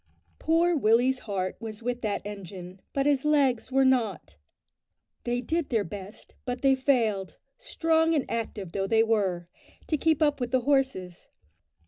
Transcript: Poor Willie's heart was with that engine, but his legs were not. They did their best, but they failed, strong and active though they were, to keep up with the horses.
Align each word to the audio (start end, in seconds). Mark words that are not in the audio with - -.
Poor 0.39 0.75
Willie's 0.75 1.19
heart 1.29 1.55
was 1.59 1.83
with 1.83 2.01
that 2.01 2.23
engine, 2.25 2.79
but 2.91 3.05
his 3.05 3.23
legs 3.23 3.71
were 3.71 3.85
not. 3.85 4.35
They 5.25 5.41
did 5.41 5.69
their 5.69 5.83
best, 5.83 6.33
but 6.43 6.63
they 6.63 6.73
failed, 6.73 7.37
strong 7.59 8.15
and 8.15 8.25
active 8.27 8.71
though 8.71 8.87
they 8.87 9.03
were, 9.03 9.47
to 9.85 9.97
keep 9.97 10.23
up 10.23 10.39
with 10.39 10.49
the 10.49 10.61
horses. 10.61 11.27